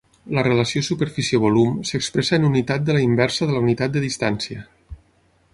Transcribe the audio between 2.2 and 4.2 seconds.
en unitat de la inversa de la unitat de